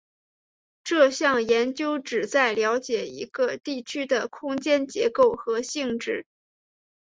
[0.83, 6.25] 这项研究旨在了解一个地区的空间结构和性质。